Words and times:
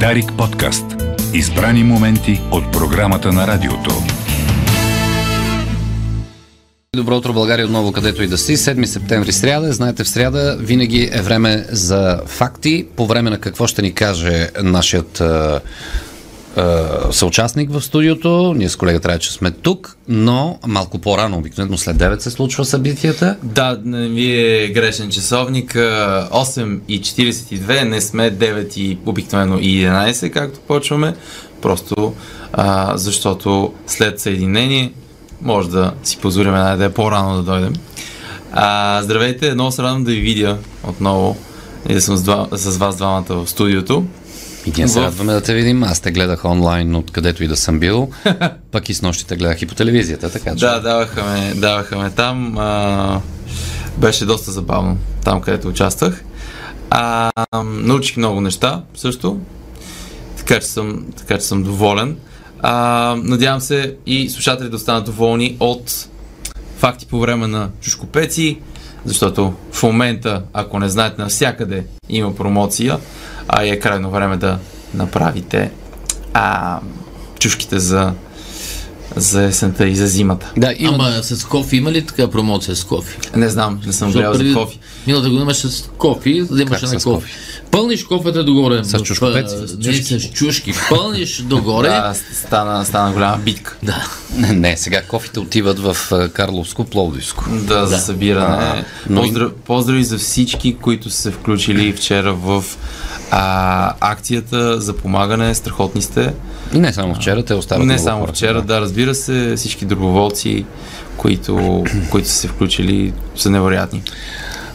Дарик 0.00 0.32
подкаст. 0.38 0.84
Избрани 1.34 1.84
моменти 1.84 2.40
от 2.50 2.72
програмата 2.72 3.32
на 3.32 3.46
радиото. 3.46 3.90
Добро 6.96 7.16
утро, 7.16 7.32
България, 7.32 7.66
отново 7.66 7.92
където 7.92 8.22
и 8.22 8.26
да 8.26 8.38
си. 8.38 8.56
7 8.56 8.84
септември 8.84 9.32
сряда. 9.32 9.72
Знаете, 9.72 10.04
в 10.04 10.08
сряда 10.08 10.56
винаги 10.60 11.10
е 11.12 11.22
време 11.22 11.66
за 11.68 12.20
факти. 12.26 12.86
По 12.96 13.06
време 13.06 13.30
на 13.30 13.38
какво 13.38 13.66
ще 13.66 13.82
ни 13.82 13.94
каже 13.94 14.48
нашият 14.62 15.22
съучастник 17.10 17.72
в 17.72 17.82
студиото. 17.82 18.54
Ние 18.56 18.68
с 18.68 18.76
колега 18.76 19.00
трябва, 19.00 19.18
че 19.18 19.32
сме 19.32 19.50
тук, 19.50 19.96
но 20.08 20.58
малко 20.66 20.98
по-рано, 20.98 21.38
обикновено 21.38 21.78
след 21.78 21.96
9 21.96 22.18
се 22.18 22.30
случва 22.30 22.64
събитията. 22.64 23.36
Да, 23.42 23.80
не 23.84 24.08
ви 24.08 24.40
е 24.40 24.68
грешен 24.68 25.10
часовник. 25.10 25.74
8.42, 25.74 27.84
не 27.84 28.00
сме 28.00 28.32
9 28.32 28.78
и 28.78 28.98
обикновено 29.06 29.58
и 29.58 29.86
11, 29.86 30.30
както 30.30 30.60
почваме. 30.60 31.14
Просто 31.62 32.14
а, 32.52 32.96
защото 32.96 33.72
след 33.86 34.20
съединение 34.20 34.92
може 35.42 35.70
да 35.70 35.92
си 36.02 36.18
позволим 36.18 36.54
една 36.54 36.74
идея 36.74 36.94
по-рано 36.94 37.36
да 37.36 37.42
дойдем. 37.42 37.72
А, 38.52 39.00
здравейте, 39.02 39.54
много 39.54 39.72
се 39.72 39.82
радвам 39.82 40.04
да 40.04 40.10
ви 40.10 40.20
видя 40.20 40.58
отново 40.88 41.36
и 41.88 41.94
да 41.94 42.00
съм 42.00 42.16
с, 42.16 42.22
два, 42.22 42.48
с 42.52 42.76
вас 42.76 42.96
двамата 42.96 43.24
в 43.28 43.46
студиото. 43.46 44.04
И 44.66 44.72
ние 44.76 44.88
се 44.88 45.00
радваме 45.00 45.32
да 45.32 45.40
те 45.40 45.54
видим. 45.54 45.82
Аз 45.82 46.00
те 46.00 46.10
гледах 46.10 46.44
онлайн, 46.44 46.94
откъдето 46.94 47.44
и 47.44 47.48
да 47.48 47.56
съм 47.56 47.78
бил. 47.78 48.10
Пък 48.72 48.88
и 48.88 48.94
с 48.94 49.02
нощи 49.02 49.26
те 49.26 49.36
гледах 49.36 49.62
и 49.62 49.66
по 49.66 49.74
телевизията, 49.74 50.30
така 50.30 50.50
че. 50.50 50.66
Да, 50.66 50.80
даваха 50.80 51.24
ме, 51.24 51.54
даваха 51.54 51.98
ме 51.98 52.10
там. 52.10 52.58
А, 52.58 53.20
беше 53.98 54.26
доста 54.26 54.52
забавно 54.52 54.98
там, 55.24 55.40
където 55.40 55.68
участвах. 55.68 56.24
А, 56.90 57.30
научих 57.64 58.16
много 58.16 58.40
неща 58.40 58.82
също, 58.94 59.38
така 60.36 60.60
че 60.60 60.66
съм, 60.66 61.06
така 61.16 61.38
че 61.38 61.44
съм 61.44 61.62
доволен. 61.62 62.16
А, 62.60 63.16
надявам 63.22 63.60
се 63.60 63.96
и 64.06 64.30
слушателите 64.30 64.70
да 64.70 64.76
останат 64.76 65.04
доволни 65.04 65.56
от 65.60 66.08
факти 66.78 67.06
по 67.06 67.20
време 67.20 67.46
на 67.46 67.70
чушкопеци, 67.80 68.58
защото 69.04 69.54
в 69.72 69.82
момента, 69.82 70.42
ако 70.52 70.78
не 70.78 70.88
знаете, 70.88 71.22
навсякъде 71.22 71.84
има 72.08 72.34
промоция, 72.34 72.98
а 73.48 73.64
е 73.64 73.78
крайно 73.78 74.10
време 74.10 74.36
да 74.36 74.58
направите 74.94 75.70
а, 76.32 76.80
чушките 77.38 77.78
за, 77.78 78.12
за 79.16 79.42
есента 79.42 79.88
и 79.88 79.96
за 79.96 80.06
зимата. 80.06 80.52
Да, 80.56 80.74
има. 80.78 80.94
Ама 80.94 81.22
с 81.22 81.44
кофи 81.44 81.76
има 81.76 81.92
ли 81.92 82.06
така 82.06 82.30
промоция 82.30 82.76
с 82.76 82.84
кофи? 82.84 83.18
Не 83.36 83.48
знам, 83.48 83.80
не 83.86 83.92
съм 83.92 84.12
гледал 84.12 84.34
за 84.34 84.54
кофи. 84.54 84.78
Миналата 85.06 85.28
година 85.28 85.42
имаше 85.42 85.68
с 85.68 85.90
кофи, 85.98 86.42
да 86.50 86.64
на 86.64 87.00
кофи. 87.00 87.32
Пълниш 87.74 88.04
кофета 88.04 88.44
догоре. 88.44 88.84
С 88.84 88.88
с 88.88 89.76
Не, 89.78 89.94
с 89.94 90.30
чушки. 90.30 90.72
Пълниш 90.88 91.36
догоре. 91.42 91.88
Да, 91.88 92.14
стана, 92.32 92.84
стана 92.84 93.12
голяма 93.12 93.38
битка. 93.38 93.76
Да. 93.82 94.06
Не, 94.36 94.52
не, 94.52 94.76
сега 94.76 95.02
кофите 95.02 95.40
отиват 95.40 95.78
в 95.78 95.96
Карловско, 96.32 96.84
Пловдивско. 96.84 97.44
Да, 97.50 97.86
за 97.86 97.98
събиране. 97.98 98.56
А, 98.56 98.84
но 99.10 99.20
Поздрав, 99.22 99.52
поздрави 99.54 100.04
за 100.04 100.18
всички, 100.18 100.76
които 100.76 101.10
са 101.10 101.22
се 101.22 101.30
включили 101.30 101.92
вчера 101.92 102.34
в 102.34 102.64
а, 103.30 103.92
акцията 104.00 104.80
за 104.80 104.92
помагане. 104.92 105.54
Страхотни 105.54 106.02
сте. 106.02 106.34
И 106.74 106.78
не 106.78 106.92
само 106.92 107.14
вчера, 107.14 107.44
те 107.44 107.54
остават 107.54 107.86
Не 107.86 107.98
само 107.98 108.20
хора. 108.20 108.32
вчера, 108.32 108.62
да, 108.62 108.80
разбира 108.80 109.14
се, 109.14 109.54
всички 109.56 109.84
доброволци, 109.84 110.64
които, 111.16 111.84
които 112.10 112.28
са 112.28 112.34
се 112.34 112.48
включили, 112.48 113.12
са 113.36 113.50
невероятни. 113.50 114.02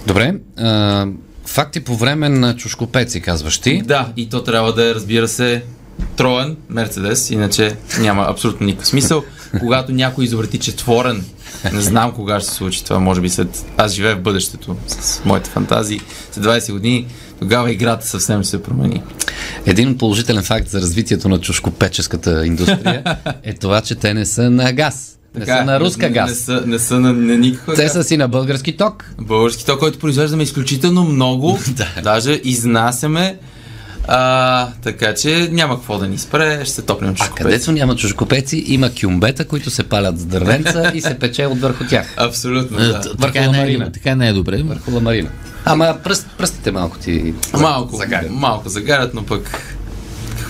Добре. 0.08 0.34
А, 0.58 1.08
факти 1.50 1.80
по 1.80 1.96
време 1.96 2.30
на 2.30 2.56
чушкопеци, 2.56 3.22
казваш 3.22 3.58
ти. 3.60 3.82
Да, 3.82 4.14
и 4.18 4.30
то 4.30 4.44
трябва 4.44 4.74
да 4.74 4.90
е, 4.90 4.96
разбира 4.96 5.28
се, 5.28 5.64
троен 6.16 6.58
Мерцедес, 6.70 7.30
иначе 7.30 7.76
няма 8.00 8.26
абсолютно 8.30 8.66
никакъв 8.66 8.88
смисъл. 8.88 9.24
Когато 9.60 9.92
някой 9.92 10.24
извърти 10.24 10.60
четворен, 10.60 11.26
не 11.74 11.82
знам 11.82 12.12
кога 12.12 12.40
ще 12.40 12.50
се 12.50 12.56
случи 12.56 12.84
това, 12.84 13.00
може 13.00 13.22
би 13.22 13.30
след... 13.30 13.66
Аз 13.78 13.92
живея 13.94 14.16
в 14.16 14.22
бъдещето 14.22 14.76
с 14.88 15.26
моите 15.26 15.50
фантазии. 15.50 16.02
След 16.32 16.46
20 16.46 16.72
години, 16.72 17.08
тогава 17.40 17.72
играта 17.72 18.08
съвсем 18.08 18.42
ще 18.42 18.50
се 18.50 18.64
промени. 18.64 19.04
Един 19.66 19.98
положителен 19.98 20.44
факт 20.44 20.70
за 20.70 20.82
развитието 20.82 21.30
на 21.30 21.40
чушкопеческата 21.40 22.46
индустрия 22.46 23.04
е 23.44 23.54
това, 23.54 23.82
че 23.82 23.96
те 23.96 24.14
не 24.14 24.26
са 24.26 24.50
на 24.50 24.74
газ. 24.74 25.19
Не 25.36 25.46
са 25.46 25.66
на 25.66 25.80
руска 25.80 26.06
не, 26.06 26.12
газ. 26.12 26.30
Не, 26.30 26.36
са, 26.36 26.64
не 26.66 26.80
са 26.80 27.00
на, 27.00 27.14
на 27.14 27.38
никаква 27.38 27.74
Те 27.74 27.90
са 27.90 28.04
си 28.04 28.18
на 28.18 28.28
български 28.28 28.78
ток. 28.78 29.06
Български 29.18 29.66
то, 29.66 29.78
който 29.78 30.00
произвеждаме 30.00 30.44
изключително 30.44 31.04
много. 31.04 31.60
Даже 32.04 32.42
изнасяме. 32.44 33.38
А, 34.08 34.68
така 34.74 35.14
че 35.14 35.50
няма 35.52 35.76
какво 35.76 35.98
да 35.98 36.08
ни 36.08 36.18
спре, 36.18 36.60
ще 36.64 36.74
се 36.74 36.82
топнем 36.82 37.10
А 37.10 37.14
чушкопеци. 37.14 37.44
където 37.44 37.72
няма 37.72 37.96
чушкопеци, 37.96 38.64
има 38.68 38.90
кюмбета, 39.02 39.46
които 39.46 39.70
се 39.70 39.84
палят 39.84 40.20
с 40.20 40.26
дървенца 40.26 40.92
и 40.96 41.02
се 41.02 41.14
пече 41.16 41.46
от 41.46 41.60
върху 41.60 41.84
тях. 41.84 42.14
Абсолютно, 42.18 42.80
Е, 42.80 42.84
да. 42.84 43.02
Така 43.16 43.52
не 43.52 43.62
е. 43.64 43.92
Така 43.92 44.16
не 44.16 44.30
е 44.30 44.34
добре. 44.34 44.64
Върху 44.64 44.92
ламарина. 44.92 45.30
Ама 45.66 45.98
пръст, 46.04 46.28
пръстите 46.38 46.72
малко 46.72 46.98
ти 46.98 47.34
Малко, 47.54 47.96
загарят. 47.98 48.32
малко 48.32 48.70
загарят, 48.70 49.14
но 49.14 49.24
пък 49.24 49.76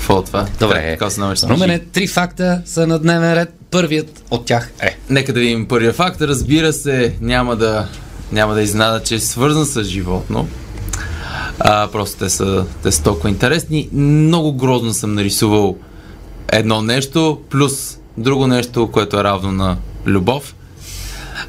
какво 0.09 0.19
от 0.19 0.25
това? 0.25 0.47
Добре. 0.59 0.97
Се 1.09 1.19
научиш. 1.19 1.43
Румене, 1.43 1.79
три 1.79 2.07
факта 2.07 2.61
са 2.65 2.87
на 2.87 2.99
дневен 2.99 3.33
ред. 3.33 3.53
Първият 3.71 4.23
от 4.31 4.45
тях 4.45 4.71
е. 4.81 4.97
Нека 5.09 5.33
да 5.33 5.39
видим 5.39 5.67
първия 5.67 5.93
факт. 5.93 6.21
Разбира 6.21 6.73
се, 6.73 7.15
няма 7.21 7.55
да, 7.55 7.87
няма 8.31 8.53
да 8.53 8.61
изнада, 8.61 9.03
че 9.03 9.15
е 9.15 9.19
свързан 9.19 9.65
с 9.65 9.83
животно. 9.83 10.47
А, 11.59 11.87
просто 11.91 12.17
те 12.17 12.29
са, 12.29 12.65
те 12.83 12.91
са 12.91 13.03
толкова 13.03 13.29
интересни. 13.29 13.89
Много 13.93 14.53
грозно 14.53 14.93
съм 14.93 15.13
нарисувал 15.13 15.77
едно 16.51 16.81
нещо, 16.81 17.41
плюс 17.49 17.97
друго 18.17 18.47
нещо, 18.47 18.89
което 18.91 19.19
е 19.19 19.23
равно 19.23 19.51
на 19.51 19.77
любов. 20.05 20.55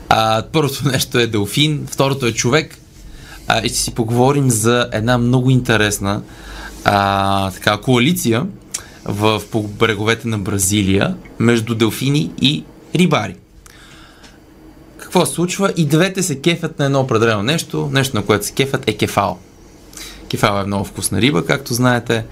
А, 0.08 0.42
първото 0.52 0.88
нещо 0.88 1.18
е 1.18 1.26
делфин, 1.26 1.86
второто 1.90 2.26
е 2.26 2.32
човек. 2.32 2.78
А, 3.48 3.60
и 3.64 3.68
ще 3.68 3.78
си 3.78 3.94
поговорим 3.94 4.50
за 4.50 4.88
една 4.92 5.18
много 5.18 5.50
интересна 5.50 6.22
а, 6.84 7.50
така, 7.50 7.76
коалиция 7.76 8.46
в 9.04 9.42
по 9.50 9.62
бреговете 9.62 10.28
на 10.28 10.38
Бразилия 10.38 11.16
между 11.38 11.74
делфини 11.74 12.30
и 12.42 12.64
рибари. 12.94 13.36
Какво 14.98 15.26
се 15.26 15.32
случва? 15.32 15.72
И 15.76 15.86
двете 15.86 16.22
се 16.22 16.40
кефят 16.40 16.78
на 16.78 16.84
едно 16.84 17.00
определено 17.00 17.42
нещо. 17.42 17.90
Нещо, 17.92 18.16
на 18.16 18.22
което 18.22 18.46
се 18.46 18.52
кефят 18.52 18.88
е 18.88 18.96
кефал. 18.96 19.38
Кефал 20.28 20.62
е 20.62 20.66
много 20.66 20.84
вкусна 20.84 21.20
риба, 21.20 21.46
както 21.46 21.74
знаете. 21.74 22.24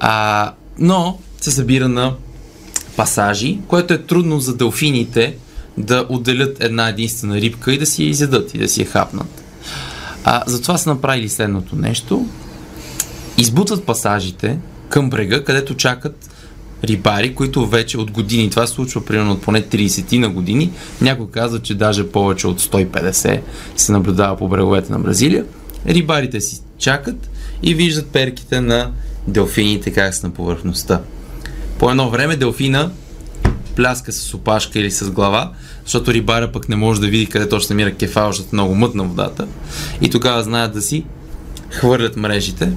А, 0.00 0.52
но 0.78 1.18
се 1.40 1.50
събира 1.50 1.88
на 1.88 2.14
пасажи, 2.96 3.58
което 3.68 3.94
е 3.94 4.02
трудно 4.02 4.40
за 4.40 4.56
делфините 4.56 5.36
да 5.78 6.06
отделят 6.08 6.56
една 6.60 6.88
единствена 6.88 7.40
рибка 7.40 7.72
и 7.72 7.78
да 7.78 7.86
си 7.86 8.02
я 8.02 8.08
изядат 8.08 8.54
и 8.54 8.58
да 8.58 8.68
си 8.68 8.80
я 8.80 8.86
хапнат. 8.86 9.42
А, 10.24 10.42
затова 10.46 10.78
са 10.78 10.90
направили 10.90 11.28
следното 11.28 11.76
нещо. 11.76 12.26
Избутват 13.38 13.86
пасажите 13.86 14.58
към 14.88 15.10
брега, 15.10 15.44
където 15.44 15.74
чакат 15.74 16.30
рибари, 16.84 17.34
които 17.34 17.66
вече 17.66 17.98
от 17.98 18.10
години, 18.10 18.50
това 18.50 18.66
се 18.66 18.74
случва 18.74 19.04
примерно 19.04 19.32
от 19.32 19.42
поне 19.42 19.62
30 19.62 20.18
на 20.18 20.28
години, 20.28 20.70
някой 21.00 21.30
казва, 21.30 21.58
че 21.58 21.74
даже 21.74 22.08
повече 22.08 22.46
от 22.46 22.60
150 22.60 23.40
се 23.76 23.92
наблюдава 23.92 24.36
по 24.36 24.48
бреговете 24.48 24.92
на 24.92 24.98
Бразилия. 24.98 25.44
Рибарите 25.86 26.40
си 26.40 26.60
чакат 26.78 27.30
и 27.62 27.74
виждат 27.74 28.06
перките 28.06 28.60
на 28.60 28.90
делфините 29.28 29.90
как 29.90 30.14
са 30.14 30.26
на 30.26 30.32
повърхността. 30.32 31.00
По 31.78 31.90
едно 31.90 32.10
време 32.10 32.36
делфина 32.36 32.90
пляска 33.76 34.12
с 34.12 34.34
опашка 34.34 34.78
или 34.78 34.90
с 34.90 35.10
глава, 35.10 35.52
защото 35.84 36.14
рибаря 36.14 36.52
пък 36.52 36.68
не 36.68 36.76
може 36.76 37.00
да 37.00 37.06
види 37.06 37.26
къде 37.26 37.48
точно 37.48 37.74
намира 37.74 37.94
кефал, 37.94 38.32
защото 38.32 38.48
много 38.52 38.74
мътна 38.74 39.04
водата. 39.04 39.46
И 40.00 40.10
тогава 40.10 40.42
знаят 40.42 40.72
да 40.72 40.82
си 40.82 41.04
хвърлят 41.70 42.16
мрежите 42.16 42.72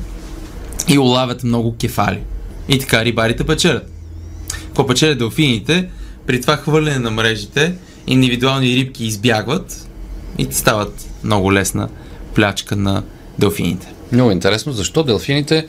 и 0.87 0.99
улавят 0.99 1.43
много 1.43 1.75
кефали. 1.75 2.19
И 2.69 2.79
така 2.79 3.05
рибарите 3.05 3.43
печелят. 3.43 3.91
Какво 4.65 4.87
печелят 4.87 5.17
делфините? 5.17 5.89
При 6.27 6.41
това 6.41 6.57
хвърляне 6.57 6.99
на 6.99 7.11
мрежите, 7.11 7.75
индивидуални 8.07 8.67
рибки 8.67 9.05
избягват 9.05 9.87
и 10.37 10.47
стават 10.51 11.05
много 11.23 11.53
лесна 11.53 11.89
плячка 12.35 12.75
на 12.75 13.03
делфините. 13.39 13.87
Много 14.11 14.31
интересно, 14.31 14.71
защо 14.73 15.03
делфините 15.03 15.67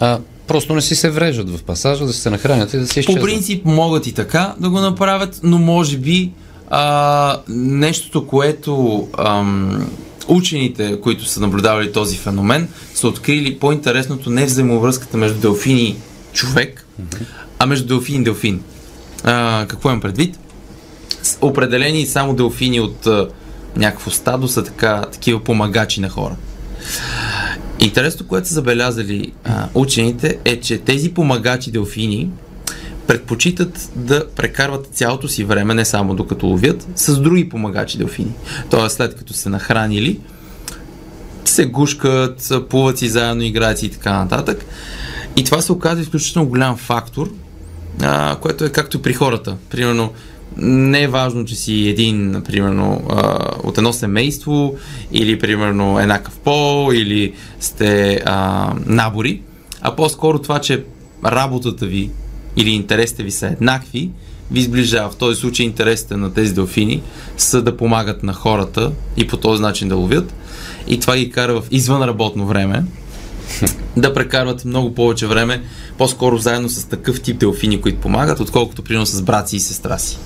а, 0.00 0.18
просто 0.46 0.74
не 0.74 0.82
си 0.82 0.94
се 0.94 1.10
врежат 1.10 1.50
в 1.50 1.62
пасажа, 1.62 2.04
да 2.06 2.12
се 2.12 2.30
нахранят 2.30 2.74
и 2.74 2.78
да 2.78 2.86
си 2.86 2.94
По 2.94 3.00
изчезнат. 3.00 3.24
принцип 3.24 3.64
могат 3.64 4.06
и 4.06 4.12
така 4.12 4.54
да 4.60 4.70
го 4.70 4.80
направят, 4.80 5.40
но 5.42 5.58
може 5.58 5.96
би 5.96 6.32
а, 6.70 7.40
нещото, 7.48 8.26
което 8.26 9.06
ам, 9.18 9.90
учените, 10.28 11.00
които 11.00 11.24
са 11.24 11.40
наблюдавали 11.40 11.92
този 11.92 12.16
феномен, 12.16 12.68
са 12.94 13.08
открили 13.08 13.58
по-интересното 13.58 14.30
не 14.30 14.44
взаимовръзката 14.44 15.16
между 15.16 15.40
делфин 15.40 15.78
и 15.78 15.96
човек, 16.32 16.86
а 17.58 17.66
между 17.66 17.86
делфин 17.86 18.20
и 18.20 18.24
делфин. 18.24 18.62
А, 19.24 19.66
какво 19.68 19.88
имам 19.88 20.00
предвид? 20.00 20.38
С- 21.22 21.38
Определени 21.40 22.06
само 22.06 22.34
делфини 22.34 22.80
от 22.80 23.06
а, 23.06 23.28
някакво 23.76 24.10
стадо 24.10 24.48
са 24.48 24.64
така, 24.64 25.04
такива 25.12 25.40
помагачи 25.40 26.00
на 26.00 26.08
хора. 26.08 26.36
Интересното, 27.80 28.26
което 28.26 28.48
са 28.48 28.54
забелязали 28.54 29.32
а, 29.44 29.68
учените 29.74 30.38
е, 30.44 30.60
че 30.60 30.78
тези 30.78 31.10
помагачи 31.10 31.70
делфини 31.70 32.30
предпочитат 33.08 33.90
да 33.96 34.28
прекарват 34.36 34.86
цялото 34.92 35.28
си 35.28 35.44
време, 35.44 35.74
не 35.74 35.84
само 35.84 36.14
докато 36.14 36.46
ловят, 36.46 36.88
с 36.96 37.20
други 37.20 37.48
помагачи 37.48 37.98
делфини. 37.98 38.32
Тоест, 38.70 38.96
след 38.96 39.14
като 39.14 39.34
се 39.34 39.48
нахранили, 39.48 40.20
се 41.44 41.66
гушкат, 41.66 42.52
плуват 42.70 42.98
си 42.98 43.08
заедно, 43.08 43.42
играят 43.42 43.78
си 43.78 43.86
и 43.86 43.90
така 43.90 44.12
нататък. 44.12 44.64
И 45.36 45.44
това 45.44 45.60
се 45.60 45.72
оказа 45.72 46.02
изключително 46.02 46.48
голям 46.48 46.76
фактор, 46.76 47.30
а, 48.02 48.36
което 48.36 48.64
е 48.64 48.70
както 48.70 48.96
и 48.96 49.02
при 49.02 49.12
хората. 49.12 49.56
Примерно, 49.70 50.12
не 50.56 51.02
е 51.02 51.08
важно, 51.08 51.44
че 51.44 51.54
си 51.54 51.88
един, 51.88 52.36
а, 52.36 52.42
от 53.62 53.78
едно 53.78 53.92
семейство, 53.92 54.76
или, 55.12 55.38
примерно, 55.38 56.00
еднакъв 56.00 56.38
пол, 56.38 56.92
или 56.92 57.34
сте 57.60 58.20
а, 58.26 58.72
набори, 58.86 59.42
а 59.80 59.96
по-скоро 59.96 60.38
това, 60.38 60.58
че 60.58 60.84
работата 61.24 61.86
ви 61.86 62.10
или 62.56 62.70
интересите 62.70 63.22
ви 63.22 63.30
са 63.30 63.46
еднакви, 63.46 64.10
ви 64.50 64.62
сближава. 64.62 65.10
В 65.10 65.16
този 65.16 65.40
случай 65.40 65.66
интересите 65.66 66.16
на 66.16 66.34
тези 66.34 66.54
делфини 66.54 67.02
са 67.36 67.62
да 67.62 67.76
помагат 67.76 68.22
на 68.22 68.32
хората 68.32 68.92
и 69.16 69.26
по 69.26 69.36
този 69.36 69.62
начин 69.62 69.88
да 69.88 69.96
ловят. 69.96 70.34
И 70.88 71.00
това 71.00 71.16
ги 71.16 71.30
кара 71.30 71.60
в 71.60 71.64
извънработно 71.70 72.46
време 72.46 72.84
да 73.96 74.14
прекарват 74.14 74.64
много 74.64 74.94
повече 74.94 75.26
време, 75.26 75.62
по-скоро 75.98 76.38
заедно 76.38 76.68
с 76.68 76.84
такъв 76.84 77.20
тип 77.20 77.38
делфини, 77.38 77.80
които 77.80 78.00
помагат, 78.00 78.40
отколкото 78.40 78.82
примерно 78.82 79.06
с 79.06 79.22
брати 79.22 79.56
и 79.56 79.60
сестра 79.60 79.98
си. 79.98 80.18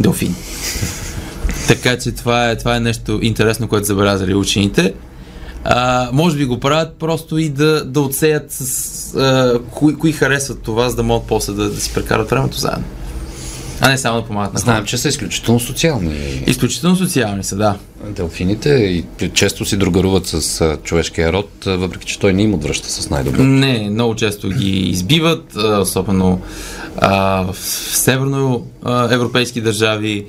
Делфини. 0.00 0.34
така 1.68 1.98
че 1.98 2.12
това 2.12 2.50
е, 2.50 2.58
това 2.58 2.76
е 2.76 2.80
нещо 2.80 3.18
интересно, 3.22 3.68
което 3.68 3.86
забелязали 3.86 4.34
учените. 4.34 4.94
А, 5.64 6.08
може 6.12 6.36
би 6.36 6.44
го 6.44 6.60
правят 6.60 6.96
просто 6.98 7.38
и 7.38 7.48
да, 7.48 7.84
да 7.84 8.00
отсеят 8.00 8.46
с 8.52 9.14
а, 9.14 9.58
кои, 9.70 9.94
кои 9.96 10.12
харесват 10.12 10.62
това, 10.62 10.88
за 10.88 10.96
да 10.96 11.02
могат 11.02 11.28
после 11.28 11.52
да, 11.52 11.70
да 11.70 11.80
си 11.80 11.94
прекарат 11.94 12.30
времето 12.30 12.58
заедно. 12.58 12.84
А 13.80 13.88
не 13.88 13.98
само 13.98 14.20
да 14.20 14.26
помагат 14.26 14.52
на 14.52 14.58
Знаем, 14.60 14.76
хората. 14.76 14.90
че 14.90 14.98
са 14.98 15.08
изключително 15.08 15.60
социални 15.60 16.42
Изключително 16.46 16.96
социални 16.96 17.44
са, 17.44 17.56
да. 17.56 17.76
делфините 18.08 18.68
и 19.20 19.28
често 19.32 19.64
си 19.64 19.76
другаруват 19.76 20.26
с 20.26 20.60
а, 20.60 20.76
човешкия 20.76 21.32
род, 21.32 21.50
въпреки 21.66 22.06
че 22.06 22.18
той 22.18 22.32
не 22.32 22.42
им 22.42 22.54
отвръща 22.54 22.88
с 22.88 23.10
най-добро. 23.10 23.42
Не, 23.42 23.90
много 23.90 24.14
често 24.14 24.48
ги 24.48 24.70
избиват, 24.70 25.56
а, 25.56 25.78
особено 25.80 26.40
а, 26.96 27.42
в 27.52 27.58
северно 27.92 28.66
а, 28.84 29.14
европейски 29.14 29.60
държави. 29.60 30.26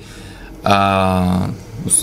А, 0.64 1.46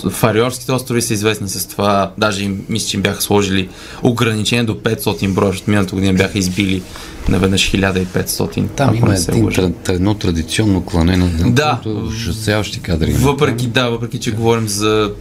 в 0.04 0.24
Ариорските 0.24 0.72
острови 0.72 1.02
са 1.02 1.14
известни 1.14 1.48
с 1.48 1.66
това. 1.66 2.12
Даже 2.18 2.44
им, 2.44 2.64
мисля, 2.68 2.88
че 2.88 2.96
им 2.96 3.02
бяха 3.02 3.22
сложили 3.22 3.68
ограничение 4.02 4.64
до 4.64 4.74
500 4.74 5.28
броя, 5.28 5.50
защото 5.50 5.70
миналата 5.70 5.94
година 5.94 6.14
бяха 6.14 6.38
избили 6.38 6.82
наведнъж 7.28 7.70
1500. 7.72 8.68
Там 8.68 8.94
има 8.94 9.14
един, 9.14 9.44
лъжа. 9.44 9.70
едно 9.88 10.14
традиционно 10.14 10.84
клане 10.84 11.16
на 11.16 11.50
Да. 11.50 11.78
което 11.82 11.98
ужасяващи 12.00 12.80
кадри. 12.80 13.12
Въпреки, 13.12 13.66
да, 13.66 13.88
въпреки, 13.88 14.20
че 14.20 14.32
говорим 14.32 14.68
за, 14.68 15.12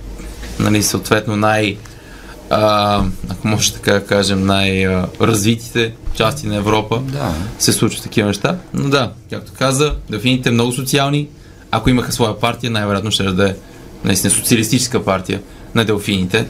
нали, 0.60 0.84
съответно 0.84 1.36
най- 1.36 1.78
а, 2.50 3.04
ако 3.30 3.48
може 3.48 3.74
така 3.74 3.94
да 3.94 4.06
кажем, 4.06 4.46
най-развитите 4.46 5.94
части 6.16 6.48
на 6.48 6.56
Европа 6.56 7.02
Да. 7.02 7.34
се 7.60 7.74
случват 7.74 8.04
такива 8.04 8.28
неща. 8.28 8.58
Но 8.74 8.90
да, 8.90 9.12
както 9.30 9.52
каза, 9.60 9.96
делфините 10.10 10.52
много 10.52 10.72
социални. 10.72 11.28
Ако 11.72 11.90
имаха 11.90 12.12
своя 12.12 12.40
партия, 12.40 12.72
най-вероятно 12.72 13.12
ще 13.12 13.24
да 13.24 13.50
е 13.50 13.54
наистина 14.04 14.32
социалистическа 14.32 15.04
партия 15.06 15.42
на 15.76 15.86
делфините. 15.86 16.46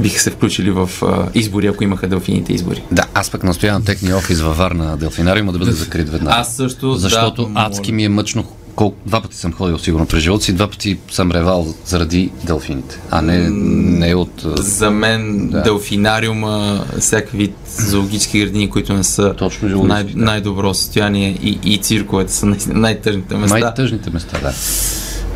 Биха 0.00 0.20
се 0.20 0.30
включили 0.30 0.70
в 0.70 0.90
а, 1.02 1.28
избори, 1.34 1.66
ако 1.66 1.84
имаха 1.84 2.08
делфините 2.08 2.52
избори. 2.52 2.82
Да, 2.92 3.04
аз 3.14 3.30
пък 3.30 3.42
настоявам 3.42 3.84
техния 3.84 4.16
офис 4.16 4.40
във 4.40 4.56
Варна 4.56 4.96
делфинариума 4.96 5.52
да 5.52 5.58
бъде 5.58 5.72
закрит 5.72 6.08
веднага. 6.08 6.36
Аз 6.40 6.56
също, 6.56 6.94
Защото 6.94 7.44
да, 7.44 7.50
адски 7.54 7.92
ми 7.92 8.04
е 8.04 8.08
мъчно. 8.08 8.44
Колко, 8.74 8.96
два 9.06 9.20
пъти 9.20 9.36
съм 9.36 9.52
ходил 9.52 9.78
сигурно 9.78 10.06
през 10.06 10.22
живота 10.22 10.44
си, 10.44 10.52
два 10.52 10.66
пъти 10.70 10.98
съм 11.10 11.32
ревал 11.32 11.74
заради 11.86 12.30
делфините, 12.44 13.00
а 13.10 13.22
не, 13.22 13.50
не 13.50 14.14
от... 14.14 14.46
За 14.56 14.90
мен 14.90 15.48
Да. 15.48 15.62
делфинариума, 15.62 16.84
всякакви 17.00 17.38
вид 17.38 17.54
зоологически 17.78 18.40
градини, 18.40 18.70
които 18.70 18.94
не 18.94 19.04
са 19.04 19.34
Точно 19.38 19.84
най- 19.84 20.06
най-добро 20.14 20.74
състояние 20.74 21.38
и, 21.42 21.58
и 21.64 21.78
цирковете 21.78 22.32
са 22.32 22.46
най-тъжните 22.66 23.36
места. 23.36 23.58
Най-тъжните 23.58 24.10
места, 24.10 24.38
да. 24.42 24.52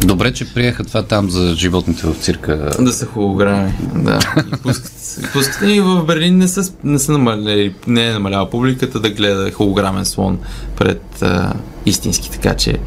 Добре, 0.05 0.33
че 0.33 0.55
приеха 0.55 0.85
това 0.85 1.03
там 1.03 1.31
за 1.31 1.55
животните 1.55 2.07
в 2.07 2.15
цирка. 2.15 2.71
Да 2.81 2.93
са 2.93 3.07
холограми, 3.07 3.73
да. 3.95 4.19
И 4.53 4.57
пускат, 4.63 4.93
и 5.23 5.33
пускат. 5.33 5.69
И 5.69 5.81
в 5.81 6.05
Берлин 6.05 6.39
не 6.39 6.49
са, 6.49 6.73
не 6.85 6.99
са 6.99 7.13
намаляли, 7.13 7.75
не 7.87 8.09
е 8.09 8.13
намаляла 8.13 8.51
публиката 8.51 9.01
да 9.01 9.11
гледа 9.11 9.53
холограмен 9.53 10.05
слон 10.05 10.39
пред 10.77 11.23
а, 11.23 11.55
истински, 11.87 12.31
така 12.31 12.55
че... 12.55 12.79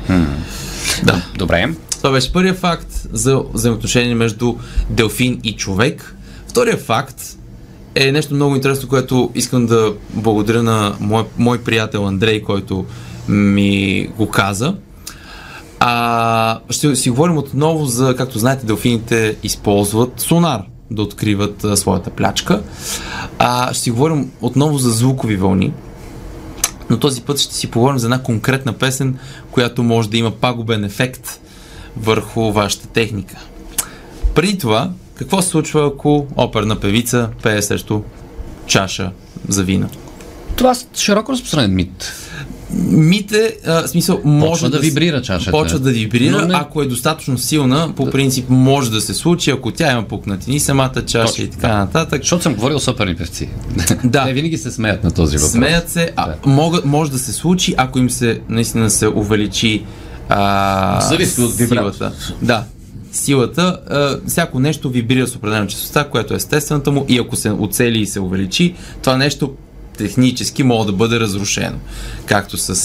Да. 1.04 1.22
Добре. 1.38 1.74
Това 1.98 2.12
беше 2.12 2.34
първият 2.34 2.58
факт 2.58 3.08
за 3.12 3.42
взаимоотношение 3.54 4.16
между 4.16 4.56
делфин 4.90 5.40
и 5.44 5.56
човек. 5.56 6.16
Вторият 6.48 6.82
факт 6.82 7.22
е 7.96 8.12
нещо 8.12 8.34
много 8.34 8.56
интересно, 8.56 8.90
което 8.90 9.32
искам 9.36 9.66
да 9.66 9.94
благодаря 10.14 10.64
на 10.64 10.96
мой, 11.00 11.24
мой 11.38 11.58
приятел 11.58 12.08
Андрей, 12.08 12.42
който 12.42 12.86
ми 13.28 14.08
го 14.18 14.30
каза. 14.30 14.76
А, 15.84 16.60
ще 16.70 16.96
си 16.96 17.10
говорим 17.10 17.38
отново 17.38 17.86
за, 17.86 18.16
както 18.16 18.40
знаете, 18.40 18.66
делфините 18.66 19.36
използват 19.44 20.20
сонар 20.20 20.64
да 20.92 21.02
откриват 21.02 21.64
а, 21.64 21.78
своята 21.78 22.10
плячка. 22.10 22.62
А, 23.40 23.74
ще 23.74 23.84
си 23.84 23.92
говорим 23.92 24.32
отново 24.42 24.78
за 24.78 24.92
звукови 24.92 25.36
вълни, 25.36 25.74
но 26.90 27.00
този 27.00 27.22
път 27.22 27.40
ще 27.40 27.56
си 27.56 27.72
поговорим 27.72 28.00
за 28.00 28.06
една 28.06 28.24
конкретна 28.24 28.74
песен, 28.74 29.18
която 29.52 29.84
може 29.84 30.10
да 30.10 30.18
има 30.18 30.32
пагубен 30.32 30.84
ефект 30.84 31.40
върху 31.98 32.52
вашата 32.52 32.88
техника. 32.88 33.38
Преди 34.36 34.58
това, 34.58 34.90
какво 35.16 35.42
се 35.42 35.50
случва, 35.50 35.88
ако 35.88 36.28
оперна 36.36 36.80
певица 36.80 37.30
пее 37.44 37.62
срещу 37.62 38.02
чаша 38.66 39.12
за 39.48 39.64
вино? 39.64 39.90
Това 40.56 40.72
е 40.72 40.98
широко 40.98 41.32
разпространен 41.32 41.76
мит. 41.76 42.21
Мите, 42.84 43.58
а, 43.68 43.88
смисъл, 43.88 44.22
може 44.24 44.52
Почва 44.52 44.70
да 44.70 44.78
с- 44.78 44.82
вибрира 44.82 45.22
чашата. 45.22 45.52
Почва 45.52 45.80
да 45.80 45.92
вибрира, 45.92 46.46
не- 46.48 46.54
ако 46.56 46.82
е 46.82 46.86
достатъчно 46.86 47.38
силна, 47.38 47.94
по 47.96 48.10
принцип 48.10 48.46
може 48.50 48.92
да 48.92 49.02
се 49.02 49.14
случи, 49.14 49.52
ако 49.52 49.72
тя 49.72 49.92
има 49.92 50.04
пукнатини, 50.04 50.60
самата 50.60 50.94
чаша 50.98 51.28
Точно, 51.28 51.44
и 51.44 51.50
така 51.50 51.68
нататък. 51.70 52.22
Защото 52.22 52.44
съм 52.44 52.56
говорил 52.56 52.80
с 52.80 52.88
оперни 52.88 53.16
певци. 53.16 53.50
Да. 54.04 54.26
Те 54.26 54.34
винаги 54.34 54.58
се 54.58 54.72
смеят 54.72 55.04
на 55.04 55.12
този 55.12 55.38
въпрос. 55.38 55.52
Смеят 55.52 55.90
се, 55.90 56.12
а, 56.16 56.34
мога, 56.46 56.82
може 56.86 57.12
да 57.12 57.20
се 57.20 57.32
случи, 57.34 57.74
ако 57.78 58.00
им 58.00 58.10
се 58.10 58.42
наистина 58.50 58.90
се 58.90 59.08
увеличи 59.08 59.84
а, 60.30 61.02
Зависи 61.02 61.42
от 61.42 61.54
вибрато. 61.54 61.94
силата. 61.94 62.16
Да, 62.42 62.64
силата. 63.12 63.80
А, 63.90 64.18
всяко 64.28 64.60
нещо 64.60 64.90
вибрира 64.90 65.28
с 65.28 65.36
определена 65.36 65.68
частота, 65.68 66.04
която 66.04 66.34
е 66.34 66.38
естествената 66.38 66.92
му 66.92 67.06
и 67.10 67.20
ако 67.20 67.36
се 67.36 67.52
оцели 67.52 68.00
и 68.00 68.06
се 68.06 68.20
увеличи, 68.20 68.74
това 69.02 69.18
нещо 69.18 69.54
технически 70.02 70.64
може 70.64 70.88
да 70.88 70.94
бъде 70.94 71.20
разрушено. 71.20 71.78
Както 72.26 72.58
с, 72.58 72.76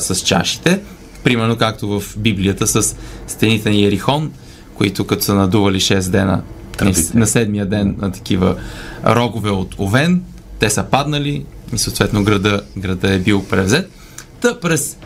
с 0.00 0.20
чашите, 0.20 0.80
примерно 1.24 1.56
както 1.56 2.00
в 2.00 2.18
Библията 2.18 2.66
с 2.66 2.96
стените 3.26 3.70
на 3.70 3.76
Ерихон, 3.76 4.32
които 4.74 5.06
като 5.06 5.24
са 5.24 5.34
надували 5.34 5.80
6 5.80 6.10
дена 6.10 6.42
Тръбите. 6.76 7.18
на 7.18 7.26
седмия 7.26 7.66
ден 7.66 7.96
на 7.98 8.12
такива 8.12 8.56
рогове 9.06 9.50
от 9.50 9.74
овен, 9.78 10.22
те 10.58 10.70
са 10.70 10.82
паднали 10.82 11.44
и 11.74 11.78
съответно 11.78 12.24
града, 12.24 12.62
града 12.76 13.12
е 13.14 13.18
бил 13.18 13.44
превзет. 13.44 13.90
Та 14.40 14.60
през 14.60 14.96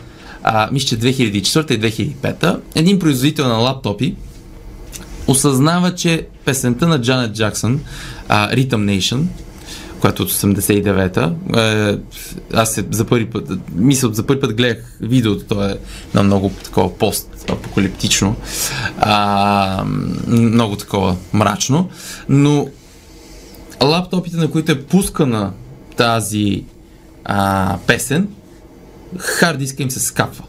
а, 0.43 0.69
мисля, 0.71 0.87
че 0.87 0.97
2004 0.97 1.71
и 1.71 2.13
2005 2.15 2.59
един 2.75 2.99
производител 2.99 3.47
на 3.47 3.53
лаптопи 3.53 4.15
осъзнава, 5.27 5.95
че 5.95 6.27
песента 6.45 6.87
на 6.87 7.01
Джанет 7.01 7.33
Джаксън, 7.33 7.79
а, 8.29 8.55
Rhythm 8.55 8.99
Nation, 8.99 9.23
която 10.03 10.23
от 10.23 10.31
89-та, 10.31 11.33
е, 11.61 11.97
аз 12.53 12.73
се 12.73 12.85
за 12.91 13.05
първи 13.05 13.25
път, 13.29 13.49
мисля, 13.75 14.09
за 14.13 14.25
първи 14.25 14.41
път 14.41 14.53
гледах 14.53 14.97
видеото, 15.01 15.45
то 15.45 15.63
е 15.63 15.77
на 16.13 16.23
много 16.23 16.51
такова 16.63 16.97
пост-апокалиптично, 16.97 18.35
а, 18.99 19.83
много 20.27 20.75
такова 20.75 21.15
мрачно, 21.33 21.89
но 22.29 22.67
лаптопите, 23.83 24.37
на 24.37 24.51
които 24.51 24.71
е 24.71 24.81
пускана 24.81 25.51
тази 25.97 26.63
а, 27.25 27.77
песен, 27.87 28.27
хард 29.17 29.59
диска 29.59 29.83
им 29.83 29.91
се 29.91 29.99
скапва. 29.99 30.43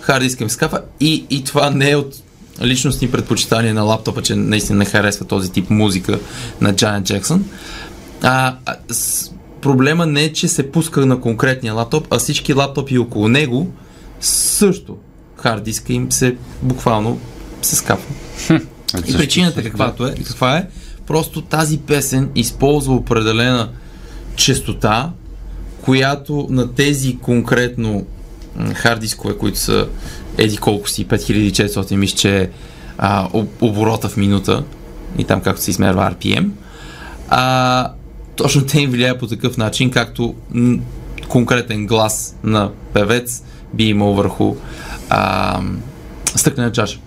Хард 0.00 0.22
диска 0.22 0.42
им 0.42 0.50
се 0.50 0.54
скапва 0.54 0.80
и, 1.00 1.26
и 1.30 1.44
това 1.44 1.70
не 1.70 1.90
е 1.90 1.96
от 1.96 2.14
личностни 2.62 3.10
предпочитания 3.10 3.74
на 3.74 3.82
лаптопа, 3.82 4.22
че 4.22 4.34
наистина 4.34 4.78
не 4.78 4.84
харесва 4.84 5.26
този 5.26 5.52
тип 5.52 5.70
музика 5.70 6.18
на 6.60 6.76
Джанет 6.76 7.04
Джексън. 7.04 7.44
А, 8.26 8.56
с, 8.90 9.30
проблема 9.60 10.06
не 10.06 10.24
е, 10.24 10.32
че 10.32 10.48
се 10.48 10.72
пуска 10.72 11.06
на 11.06 11.20
конкретния 11.20 11.74
лаптоп, 11.74 12.06
а 12.10 12.18
всички 12.18 12.54
лаптопи 12.54 12.98
около 12.98 13.28
него 13.28 13.72
също 14.20 14.96
хард 15.36 15.64
диска 15.64 15.92
им 15.92 16.12
се 16.12 16.36
буквално 16.62 17.18
се 17.62 17.76
скапва. 17.76 18.14
И 19.08 19.16
причината 19.16 19.62
каквато 19.62 20.06
е, 20.06 20.14
каква 20.14 20.56
е, 20.56 20.68
просто 21.06 21.42
тази 21.42 21.78
песен 21.78 22.30
използва 22.34 22.94
определена 22.94 23.68
частота, 24.36 25.10
която 25.82 26.46
на 26.50 26.74
тези 26.74 27.18
конкретно 27.18 28.06
м, 28.56 28.74
хард 28.74 29.00
дискове, 29.00 29.38
които 29.38 29.58
са 29.58 29.88
еди 30.38 30.56
колко 30.56 30.88
си, 30.88 31.06
5400, 31.06 31.96
мисля, 31.96 32.16
че 32.16 32.38
е 32.38 32.48
а, 32.98 33.28
оборота 33.60 34.08
в 34.08 34.16
минута 34.16 34.64
и 35.18 35.24
там 35.24 35.40
както 35.40 35.62
се 35.62 35.70
измерва 35.70 36.12
RPM, 36.12 36.50
а, 37.28 37.92
точно 38.36 38.66
те 38.66 38.80
им 38.80 38.90
влияе 38.90 39.18
по 39.18 39.26
такъв 39.26 39.56
начин, 39.56 39.90
както 39.90 40.34
конкретен 41.28 41.86
глас 41.86 42.36
на 42.44 42.70
певец 42.92 43.42
би 43.74 43.84
имал 43.84 44.14
върху 44.14 44.56
а, 45.08 45.60
стъклена 46.36 46.72
чаша. 46.72 46.98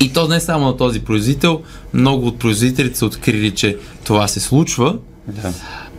И 0.00 0.12
то 0.12 0.28
не 0.28 0.40
само 0.40 0.66
на 0.66 0.76
този 0.76 1.00
производител, 1.00 1.62
много 1.94 2.26
от 2.26 2.38
производителите 2.38 2.98
са 2.98 3.06
открили, 3.06 3.50
че 3.50 3.76
това 4.04 4.28
се 4.28 4.40
случва. 4.40 4.98
Да. 5.28 5.52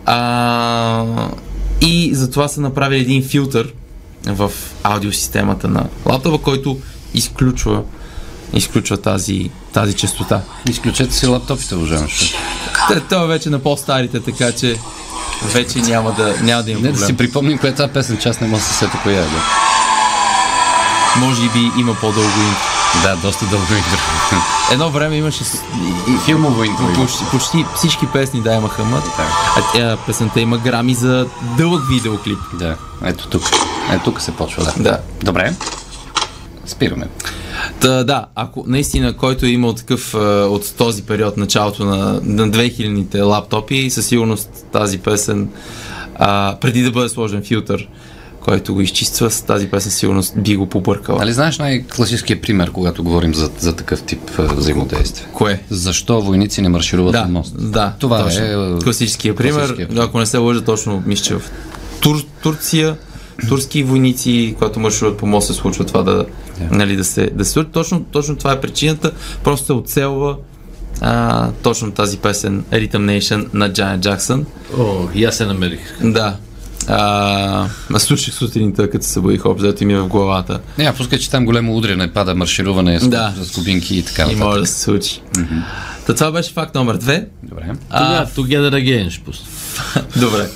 А, 0.05 1.29
и 1.81 2.15
затова 2.15 2.47
са 2.47 2.61
направили 2.61 3.01
един 3.01 3.23
филтър 3.23 3.73
в 4.25 4.51
аудиосистемата 4.83 5.67
на 5.67 5.85
лаптопа, 6.05 6.37
който 6.43 6.79
изключва, 7.13 7.83
изключва 8.53 8.97
тази, 8.97 9.49
тази 9.73 9.93
частота. 9.93 10.41
Изключете 10.69 11.13
си 11.13 11.27
лаптопите, 11.27 11.75
уважаеми. 11.75 12.09
Те, 12.87 12.99
това 12.99 13.23
е 13.23 13.27
вече 13.27 13.49
на 13.49 13.59
по-старите, 13.59 14.19
така 14.19 14.51
че 14.51 14.75
вече 15.43 15.79
няма 15.79 16.11
да, 16.11 16.35
няма 16.41 16.63
да 16.63 16.71
има 16.71 16.81
Не 16.81 16.91
да 16.91 17.05
си 17.05 17.17
припомним 17.17 17.57
коя 17.57 17.71
е 17.71 17.75
тази 17.75 17.93
песен, 17.93 18.17
че 18.17 18.29
аз 18.29 18.39
не 18.39 18.47
мога 18.47 18.59
да 18.59 18.65
се 18.65 18.73
сета 18.73 18.99
коя 19.03 19.19
е. 19.19 19.23
Да, 19.23 19.41
Може 21.17 21.41
би 21.41 21.71
има 21.77 21.93
по-дълго 21.93 22.29
интро. 22.29 23.01
да 23.03 23.15
доста 23.17 23.45
дълго 23.45 23.65
интро. 23.65 23.97
Едно 24.71 24.89
време 24.89 25.15
имаше 25.15 25.43
Филмово 26.25 26.63
интро. 26.63 26.93
почти, 26.95 27.23
почти 27.31 27.65
всички 27.75 28.07
песни 28.07 28.41
да 28.41 28.53
имаха 28.53 28.83
мът, 28.83 29.03
Да. 29.75 29.81
а 29.83 29.97
песента 29.97 30.41
има 30.41 30.57
грами 30.57 30.93
за 30.93 31.25
дълъг 31.57 31.83
видеоклип. 31.89 32.39
Да, 32.53 32.75
ето 33.05 33.27
тук. 33.27 33.43
Ето 33.91 34.03
тук 34.03 34.21
се 34.21 34.31
почва, 34.31 34.63
да. 34.63 34.73
Да. 34.77 34.99
Добре. 35.23 35.53
Спираме. 36.65 37.07
Та, 37.81 38.03
да, 38.03 38.25
ако 38.35 38.63
наистина 38.67 39.13
който 39.13 39.45
е 39.45 39.49
имал 39.49 39.73
такъв 39.73 40.13
а, 40.15 40.17
от 40.45 40.73
този 40.77 41.03
период, 41.03 41.37
началото 41.37 41.85
на, 41.85 42.19
на 42.23 42.49
2000-те 42.49 43.21
лаптопи, 43.21 43.89
със 43.89 44.05
сигурност 44.05 44.49
тази 44.71 44.97
песен, 44.97 45.49
а, 46.15 46.55
преди 46.61 46.81
да 46.81 46.91
бъде 46.91 47.09
сложен 47.09 47.43
филтър, 47.43 47.87
който 48.41 48.73
го 48.73 48.81
изчиства, 48.81 49.31
с 49.31 49.41
тази 49.41 49.67
песен 49.67 49.91
сигурност 49.91 50.33
би 50.37 50.55
го 50.55 50.65
побъркала. 50.69 51.19
Нали 51.19 51.33
знаеш 51.33 51.57
най-класическия 51.59 52.41
пример, 52.41 52.71
когато 52.71 53.03
говорим 53.03 53.33
за, 53.35 53.49
за 53.59 53.75
такъв 53.75 54.01
тип 54.03 54.21
а, 54.37 54.55
взаимодействие? 54.55 55.27
Кое? 55.33 55.61
Защо 55.69 56.21
войници 56.21 56.61
не 56.61 56.69
маршируват 56.69 57.11
Да, 57.11 57.21
на 57.21 57.27
мост? 57.27 57.71
да. 57.71 57.93
Това 57.99 58.23
точно. 58.23 58.43
е, 58.45 58.53
а, 58.53 58.79
класическия 58.83 59.35
пример. 59.35 59.53
класическия 59.53 59.87
пример. 59.87 60.03
Ако 60.03 60.19
не 60.19 60.25
се 60.25 60.37
лъжа, 60.37 60.63
точно 60.63 61.03
мисля, 61.05 61.39
в 61.39 61.51
Тур, 62.01 62.23
Турция 62.43 62.97
турски 63.49 63.83
войници, 63.83 64.53
когато 64.57 64.79
маршируват 64.79 65.17
по 65.17 65.25
мост, 65.27 65.47
се 65.47 65.53
случва 65.53 65.85
това 65.85 66.03
да, 66.03 66.25
нали, 66.71 66.95
да 66.95 67.03
се, 67.03 67.29
да 67.33 67.45
се 67.45 67.51
случи. 67.51 67.69
Точно, 67.71 68.03
точно 68.03 68.35
това 68.35 68.51
е 68.51 68.61
причината. 68.61 69.11
Просто 69.43 69.65
се 69.65 69.73
оцелва 69.73 70.35
а, 71.01 71.49
точно 71.53 71.91
тази 71.91 72.17
песен 72.17 72.63
Rhythm 72.63 72.89
Nation 73.19 73.47
на 73.53 73.73
Джайан 73.73 74.01
Джаксън. 74.01 74.45
О, 74.77 75.07
и 75.13 75.25
аз 75.25 75.35
се 75.35 75.45
намерих. 75.45 75.79
Да. 76.03 76.35
А, 76.87 77.67
аз 77.93 78.03
слушах 78.03 78.33
сутринта, 78.33 78.89
като 78.89 79.05
се 79.05 79.11
събудих 79.11 79.45
обзето 79.45 79.85
ми 79.85 79.93
е 79.93 79.99
в 79.99 80.07
главата. 80.07 80.59
Не, 80.77 80.85
а 80.85 80.93
пускай, 80.93 81.19
че 81.19 81.29
там 81.29 81.45
големо 81.45 81.77
удряне, 81.77 82.13
пада 82.13 82.35
маршируване 82.35 82.99
с, 82.99 83.07
Да. 83.07 83.33
с 83.41 83.51
кубинки 83.51 83.97
и 83.97 84.03
така 84.03 84.25
И 84.31 84.35
може 84.35 84.59
да 84.59 84.65
се 84.65 84.79
случи. 84.81 85.21
Та 86.05 86.13
това 86.15 86.31
беше 86.31 86.53
факт 86.53 86.75
номер 86.75 86.95
две. 86.95 87.27
Добре. 87.43 87.63
Тогава, 87.91 88.27
Together 88.27 88.71
Again 88.73 89.09
ще 89.09 89.23
пусна. 89.23 89.45
Добре. 90.15 90.49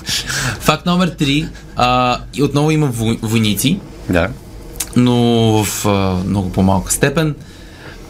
Факт 0.59 0.85
номер 0.85 1.11
3. 1.11 1.47
А, 1.75 2.19
и 2.33 2.43
отново 2.43 2.71
има 2.71 2.87
вой- 2.87 3.19
войници, 3.21 3.79
Да. 4.09 4.29
Но 4.95 5.13
в 5.63 5.85
а, 5.85 6.23
много 6.27 6.49
по-малка 6.49 6.91
степен. 6.91 7.35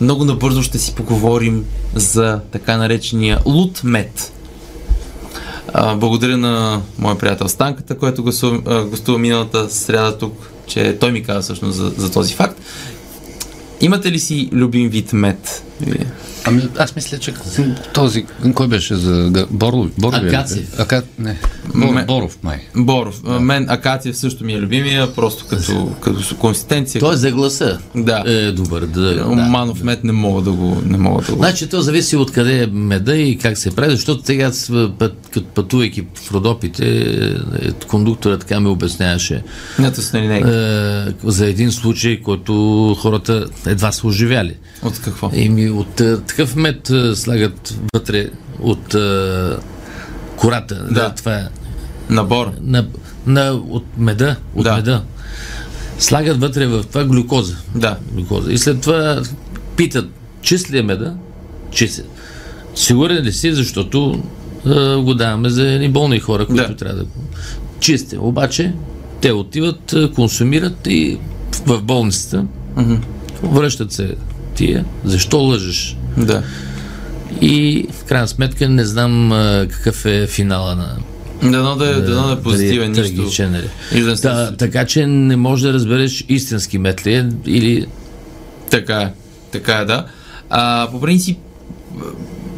Много 0.02 0.26
набързо 0.26 0.64
ще 0.64 0.80
си 0.80 0.96
поговорим 0.96 1.66
за 1.96 2.40
така 2.52 2.78
наречения 2.78 3.40
лутмет. 3.46 4.34
А, 5.74 5.96
благодаря 5.96 6.38
на 6.38 6.82
моя 6.98 7.18
приятел 7.18 7.48
Станката, 7.48 7.98
който 7.98 8.24
гостува, 8.24 8.86
гостува 8.86 9.20
миналата 9.20 9.70
сряда 9.70 10.18
тук, 10.18 10.50
че 10.68 10.98
той 11.00 11.12
ми 11.12 11.24
каза 11.24 11.42
всъщност 11.42 11.78
за, 11.78 11.90
за 11.98 12.12
този 12.12 12.34
факт. 12.34 12.62
Имате 13.82 14.12
ли 14.12 14.20
си 14.20 14.50
любим 14.54 14.90
вид 14.90 15.14
мед? 15.14 15.64
Вие? 15.82 16.06
Ами, 16.46 16.70
аз 16.78 16.96
мисля, 16.96 17.18
че 17.18 17.34
този, 17.94 18.26
кой 18.54 18.68
беше 18.68 18.96
за 18.96 19.46
Боров? 19.52 19.88
Боров? 19.98 20.20
Акациев. 20.24 20.80
Ака... 20.80 21.04
Не, 21.20 21.38
Бор, 21.76 21.94
Ме- 21.94 22.06
Боров 22.06 22.38
май. 22.44 22.60
Боров. 22.76 23.22
Да. 23.24 23.40
Мен 23.40 23.66
акациев 23.70 24.18
също 24.18 24.46
ми 24.46 24.54
е 24.54 24.60
любимия, 24.60 25.16
просто 25.16 25.46
като, 25.50 25.92
като 26.02 26.36
консистенция. 26.36 27.00
Той 27.00 27.16
за 27.16 27.32
гласа 27.32 27.80
Да. 27.96 28.24
е 28.28 28.52
добър. 28.52 28.86
Да, 28.86 29.16
да. 29.16 29.26
Манов 29.26 29.84
мед 29.84 30.04
не 30.04 30.12
мога 30.12 30.42
да 30.42 30.52
го, 30.52 30.82
не 30.86 30.98
мога 30.98 31.24
да 31.24 31.32
го. 31.32 31.38
Значи 31.38 31.68
то 31.68 31.82
зависи 31.82 32.16
от 32.16 32.32
къде 32.32 32.64
е 32.64 32.68
меда 32.68 33.16
и 33.16 33.38
как 33.38 33.58
се 33.58 33.76
прави, 33.76 33.92
защото 33.92 34.26
сега 34.26 34.52
път, 35.00 35.14
като 35.34 35.48
пътувайки 35.48 36.04
в 36.16 36.32
Родопите, 36.32 37.00
е, 37.62 37.72
кондуктора 37.88 38.38
така 38.38 38.60
ми 38.60 38.68
обясняваше 38.68 39.44
Нято 39.80 40.02
с 40.02 40.14
е, 40.14 41.14
за 41.24 41.46
един 41.46 41.72
случай, 41.72 42.22
който 42.22 42.96
хората 43.00 43.46
едва 43.66 43.92
са 43.92 44.08
оживяли. 44.08 44.56
От 44.84 45.00
какво? 45.00 45.32
Еми, 45.34 45.70
от 45.70 46.02
е, 46.02 46.18
такъв 46.32 46.56
мед 46.56 46.92
слагат 47.16 47.74
вътре 47.94 48.30
от 48.60 48.94
е, 48.94 49.50
кората. 50.38 50.88
Да. 50.92 51.10
Това 51.10 51.34
е 51.34 51.48
Набор. 52.10 52.52
на, 52.62 52.86
на, 53.26 53.52
от 53.70 53.86
меда. 53.98 54.36
От 54.56 54.64
Да. 54.64 54.76
меда. 54.76 55.02
Слагат 56.00 56.42
вътре 56.42 56.68
в 56.68 56.84
това 56.84 57.04
глюкоза. 57.04 57.56
Да. 57.76 57.98
глюкоза. 58.12 58.52
И 58.52 58.58
след 58.58 58.82
това 58.82 59.22
питат, 59.76 60.10
чист 60.42 60.72
ли 60.72 60.78
е 60.78 60.84
меда? 60.84 61.14
Чист 61.72 62.00
е. 62.00 62.04
Сигурен 62.76 63.24
ли 63.24 63.32
си, 63.32 63.54
защото 63.54 64.24
е, 64.66 64.70
го 64.96 65.14
даваме 65.14 65.50
за 65.50 65.68
едни 65.68 65.90
болни 65.90 66.20
хора, 66.20 66.46
които 66.46 66.64
Да. 66.64 66.76
трябва 66.76 66.98
да 66.98 67.04
го... 67.04 67.12
Чист 67.80 68.14
е. 68.14 68.18
Обаче, 68.18 68.74
те 69.22 69.32
отиват, 69.32 69.96
консумират 70.16 70.88
и 70.88 71.18
в 71.66 71.82
болницата 71.82 72.46
връщат 73.44 73.92
се 73.92 74.16
тия. 74.56 74.86
Защо 75.04 75.38
лъжеш? 75.40 75.98
Да. 76.18 76.44
И 77.42 77.86
в 77.92 78.04
крайна 78.04 78.28
сметка 78.28 78.70
не 78.70 78.86
знам 78.86 79.32
а, 79.32 79.68
какъв 79.70 80.06
е 80.06 80.28
финала 80.28 80.76
на 80.76 80.98
Дано 81.52 81.76
да, 81.76 81.90
е, 81.90 81.94
да 81.94 82.38
е 82.40 82.44
позитивен, 82.44 82.94
дали 82.94 83.00
е 83.00 83.10
нищо. 83.10 83.16
трагичен, 83.18 83.52
нали. 83.52 83.70
Нищо 83.94 84.06
да, 84.06 84.16
Та, 84.16 84.56
така 84.56 84.86
че 84.86 85.08
не 85.08 85.36
можеш 85.36 85.64
да 85.64 85.74
разбереш 85.74 86.26
истински 86.30 86.78
мет 86.78 87.08
ли 87.08 87.14
е 87.14 87.30
или 87.46 87.86
Така 88.70 89.02
е. 89.02 89.14
Така 89.52 89.74
е, 89.74 89.86
да. 89.86 90.06
А, 90.50 90.88
по 90.92 91.02
принцип, 91.02 91.38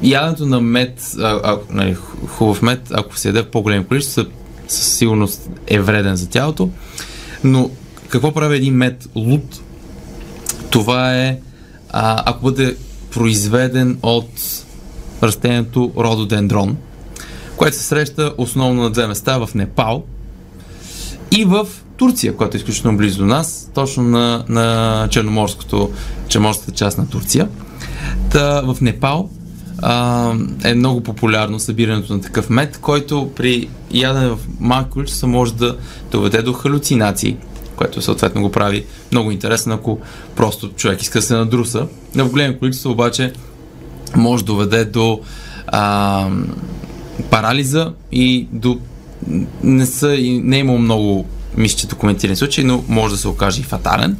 яденето 0.04 0.46
на 0.46 0.62
мед, 0.62 1.14
а, 1.20 1.40
а, 1.44 1.58
нали, 1.70 1.96
ху- 1.96 2.28
хубав 2.28 2.62
мед, 2.62 2.82
ако 2.92 3.18
се 3.18 3.28
яде 3.28 3.42
в 3.42 3.52
по-големи 3.52 3.86
количества, 3.86 4.26
със 4.68 4.98
сигурност 4.98 5.50
е 5.68 5.80
вреден 5.80 6.16
за 6.16 6.30
тялото. 6.30 6.70
Но 7.44 7.72
какво 8.08 8.32
прави 8.34 8.56
един 8.58 8.74
мед 8.74 9.10
лут? 9.16 9.62
Това 10.70 11.16
е, 11.18 11.40
а, 11.90 12.24
ако 12.26 12.44
бъде 12.44 12.76
произведен 13.14 13.98
от 14.04 14.30
растението 15.24 15.92
рододендрон, 15.98 16.78
което 17.58 17.78
се 17.78 17.84
среща 17.84 18.34
основно 18.38 18.84
на 18.84 18.90
две 18.90 19.08
места 19.08 19.38
в 19.38 19.50
Непал 19.56 20.04
и 21.32 21.46
в 21.46 21.68
Турция, 21.98 22.36
която 22.36 22.58
е 22.58 22.60
изключително 22.60 22.98
близо 22.98 23.18
до 23.18 23.26
нас, 23.26 23.72
точно 23.74 24.04
на, 24.04 24.46
на 24.50 25.08
черноморското, 25.12 25.92
черноморската 26.28 26.72
част 26.72 26.98
на 26.98 27.10
Турция. 27.10 27.50
Та 28.32 28.62
в 28.62 28.78
Непал 28.82 29.30
а, 29.82 30.34
е 30.64 30.74
много 30.74 31.02
популярно 31.02 31.60
събирането 31.60 32.14
на 32.14 32.22
такъв 32.22 32.50
мед, 32.50 32.78
който 32.82 33.32
при 33.36 33.70
ядене 33.92 34.28
в 34.28 34.40
малки 34.60 34.90
количества 34.90 35.28
може 35.28 35.54
да 35.54 35.78
доведе 36.12 36.42
до 36.42 36.54
халюцинации, 36.54 37.38
което 37.76 38.02
съответно 38.02 38.42
го 38.42 38.52
прави 38.52 38.86
много 39.12 39.32
интересно, 39.32 39.74
ако 39.74 40.00
просто 40.36 40.70
човек 40.70 41.02
иска 41.02 41.20
да 41.20 41.26
се 41.26 41.34
надруса. 41.36 41.88
В 42.16 42.30
големи 42.30 42.60
количества 42.60 42.92
обаче 42.92 43.34
може 44.16 44.44
да 44.44 44.48
доведе 44.48 44.86
до 44.86 45.20
а, 45.68 46.28
парализа 47.30 47.94
и 48.12 48.48
до 48.52 48.80
не, 49.64 49.86
са, 49.86 50.16
и 50.16 50.40
не 50.40 50.56
е 50.58 50.60
имало 50.60 50.80
много 50.80 51.26
мисля, 51.58 51.78
че 51.78 51.88
документирани 51.88 52.36
случаи, 52.36 52.64
но 52.64 52.84
може 52.88 53.14
да 53.14 53.20
се 53.20 53.28
окаже 53.28 53.62
и 53.62 53.64
фатален. 53.64 54.18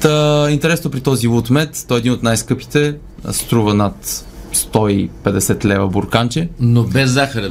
Та, 0.00 0.46
интересно 0.50 0.90
при 0.90 1.00
този 1.00 1.26
лутмет, 1.28 1.84
той 1.88 1.96
е 1.96 2.00
един 2.00 2.12
от 2.12 2.22
най-скъпите, 2.22 2.94
струва 3.30 3.74
над 3.74 4.24
150 4.54 5.64
лева 5.64 5.88
бурканче. 5.88 6.48
но 6.60 6.82
без 6.84 7.10
захар. 7.10 7.50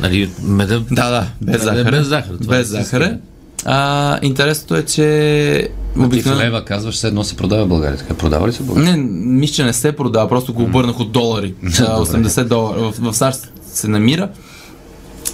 Нали, 0.00 0.30
меда, 0.42 0.80
Да, 0.90 1.10
да, 1.10 1.26
без 1.40 1.62
е 1.62 1.64
захар. 1.64 1.90
без 1.90 2.06
захар, 2.06 2.34
Без 2.48 2.58
е 2.60 2.70
захар. 2.70 3.16
А, 3.64 4.18
интересното 4.22 4.76
е, 4.76 4.82
че 4.82 5.68
Ти 5.94 6.00
в 6.00 6.04
обикновено... 6.04 6.42
лева 6.42 6.64
казваш, 6.64 6.94
все 6.94 7.08
едно 7.08 7.24
се 7.24 7.36
продава 7.36 7.64
в 7.64 7.68
България. 7.68 7.98
Така 7.98 8.14
продава 8.14 8.48
ли 8.48 8.52
се 8.52 8.62
България? 8.62 8.96
Не, 8.96 9.02
мисля, 9.12 9.54
че 9.54 9.64
не 9.64 9.72
се 9.72 9.92
продава, 9.92 10.28
просто 10.28 10.54
го 10.54 10.62
обърнах 10.62 11.00
от 11.00 11.12
долари. 11.12 11.54
А, 11.64 11.68
80 11.68 12.44
долара. 12.44 12.78
В, 12.78 12.94
в 12.98 13.14
САЩ 13.14 13.52
се 13.72 13.88
намира. 13.88 14.28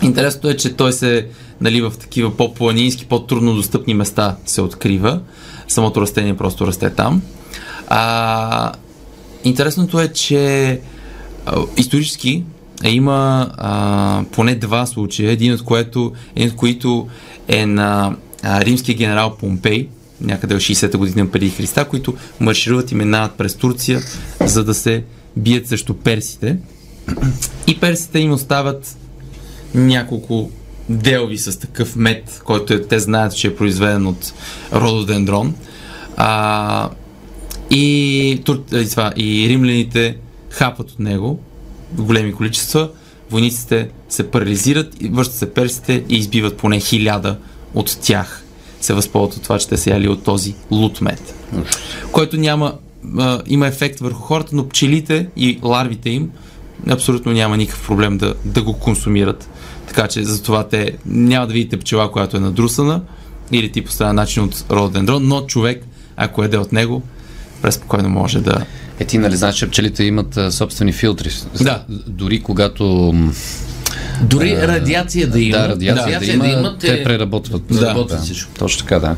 Интересното 0.03 0.49
е, 0.49 0.57
че 0.57 0.73
той 0.73 0.93
се 0.93 1.27
нали, 1.61 1.81
в 1.81 1.93
такива 2.01 2.37
по-планински, 2.37 3.05
по-трудно 3.05 3.55
достъпни 3.55 3.95
места 3.95 4.37
се 4.47 4.61
открива. 4.63 5.21
Самото 5.69 6.01
растение 6.01 6.37
просто 6.37 6.67
расте 6.67 6.91
там. 6.91 7.23
А, 7.89 8.73
интересното 9.45 10.01
е, 10.01 10.09
че 10.09 10.81
исторически 11.77 12.45
има 12.85 13.51
а, 13.57 14.25
поне 14.33 14.55
два 14.55 14.87
случая, 14.87 15.31
един 15.33 15.53
от, 15.53 15.63
което, 15.63 16.13
един 16.37 16.49
от 16.49 16.57
които 16.57 17.09
е 17.49 17.67
на 17.67 18.17
а, 18.43 18.65
римския 18.65 18.95
генерал 18.95 19.37
Помпей, 19.37 19.89
някъде 20.21 20.55
в 20.55 20.59
60-та 20.59 20.99
година 20.99 21.31
преди 21.31 21.51
Христа, 21.51 21.85
които 21.85 22.15
маршируват 22.41 22.93
и 22.93 22.95
минават 22.95 23.33
през 23.33 23.55
Турция, 23.55 24.01
за 24.41 24.65
да 24.65 24.75
се 24.75 25.05
бият 25.37 25.67
срещу 25.67 25.95
персите. 25.95 26.57
И 27.67 27.81
персите 27.81 28.19
им 28.19 28.33
оставят 28.33 28.97
няколко 29.75 30.51
делви 30.89 31.39
с 31.39 31.59
такъв 31.59 31.97
мед, 31.97 32.43
който 32.45 32.75
е, 32.75 32.83
те 32.83 32.99
знаят, 32.99 33.37
че 33.37 33.47
е 33.47 33.57
произведен 33.57 34.07
от 34.07 34.33
рододендрон. 34.73 35.55
А, 36.17 36.91
и, 37.71 38.43
тур, 38.45 38.63
и, 38.73 38.89
това, 38.91 39.13
и 39.17 39.49
римляните 39.49 40.17
хапат 40.51 40.91
от 40.91 40.99
него 40.99 41.41
големи 41.93 42.33
количества, 42.33 42.91
войниците 43.31 43.89
се 44.09 44.31
парализират, 44.31 44.95
връщат 45.11 45.37
се 45.37 45.55
персите 45.55 46.05
и 46.09 46.17
избиват 46.17 46.57
поне 46.57 46.81
хиляда 46.81 47.37
от 47.75 47.99
тях. 48.03 48.45
Се 48.81 48.95
възползват 48.95 49.37
от 49.37 49.43
това, 49.43 49.59
че 49.59 49.69
те 49.69 49.77
са 49.77 49.91
яли 49.91 50.09
от 50.09 50.25
този 50.25 50.55
лут 50.71 51.01
мед. 51.01 51.35
Който 52.13 52.37
няма, 52.37 52.75
а, 53.19 53.43
има 53.47 53.67
ефект 53.67 54.01
върху 54.01 54.23
хората, 54.23 54.57
но 54.57 54.69
пчелите 54.69 55.29
и 55.37 55.59
ларвите 55.63 56.11
им 56.11 56.31
абсолютно 56.91 57.33
няма 57.33 57.57
никакъв 57.57 57.87
проблем 57.87 58.19
да, 58.19 58.35
да 58.45 58.63
го 58.63 58.73
консумират. 58.73 59.49
Така 59.87 60.09
че 60.09 60.25
затова 60.25 60.69
те 60.69 60.97
няма 61.07 61.47
да 61.47 61.53
видите 61.53 61.77
пчела, 61.77 62.13
която 62.13 62.37
е 62.37 62.41
надрусана 62.41 63.03
или 63.53 63.73
ти 63.73 63.85
поставя 63.85 64.13
начин 64.13 64.43
от 64.43 64.65
рододендрон, 64.71 65.29
но 65.29 65.47
човек, 65.47 65.85
ако 66.17 66.45
еде 66.45 66.59
от 66.59 66.73
него, 66.73 67.03
преспокойно 67.63 68.09
може 68.09 68.41
да, 68.41 68.67
Е, 69.01 69.05
ти 69.05 69.19
нали 69.19 69.37
знаеш, 69.37 69.55
че 69.55 69.69
пчелите 69.69 70.05
имат 70.05 70.37
а, 70.37 70.53
собствени 70.53 70.93
филтри. 70.93 71.31
Да. 71.61 71.83
Дори 72.07 72.43
когато 72.43 73.15
Дори 74.23 74.57
радиация 74.57 75.27
да 75.27 75.41
има. 75.41 75.59
да, 75.59 75.69
радиация 75.69 76.19
да, 76.21 76.27
има, 76.27 76.45
да 76.45 76.51
има, 76.51 76.79
те 76.79 77.05
преработват. 77.05 77.63
преработват 77.69 78.21
всичко. 78.21 78.51
Точно 78.59 78.79
така, 78.79 78.99
да. 78.99 79.17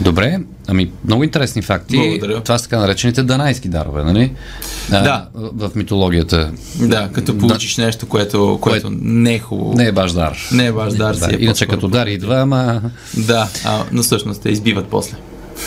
Добре, 0.00 0.38
ами 0.66 0.90
много 1.04 1.24
интересни 1.24 1.62
факти. 1.62 1.96
Благодаря. 1.96 2.40
Това 2.40 2.58
са 2.58 2.64
така 2.64 2.78
наречените 2.78 3.22
данайски 3.22 3.68
дарове, 3.68 4.04
нали? 4.04 4.32
А, 4.92 5.02
Да. 5.02 5.26
В 5.34 5.70
митологията. 5.74 6.50
да, 6.80 7.08
като 7.12 7.38
получиш 7.38 7.76
нещо, 7.76 8.06
което, 8.06 8.58
което 8.60 8.90
не 9.00 9.34
е 9.34 9.38
хубаво. 9.38 9.72
Не 9.72 9.86
е 9.86 9.92
баш 9.92 10.12
дар. 10.12 10.38
Не 10.52 10.66
е 10.66 10.72
баш 10.72 10.94
дар, 10.94 11.14
Да, 11.14 11.24
си 11.24 11.34
е 11.34 11.38
иначе 11.40 11.66
като 11.66 11.88
дар 11.88 12.06
идва, 12.06 12.40
ама... 12.40 12.82
Да, 13.16 13.48
а, 13.64 13.84
но 13.92 14.02
всъщност 14.02 14.42
те 14.42 14.50
избиват 14.50 14.86
после. 14.90 15.16